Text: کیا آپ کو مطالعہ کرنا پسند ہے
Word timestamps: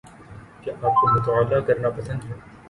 کیا 0.61 0.73
آپ 0.81 0.95
کو 0.95 1.13
مطالعہ 1.13 1.59
کرنا 1.67 1.89
پسند 1.91 2.25
ہے 2.25 2.39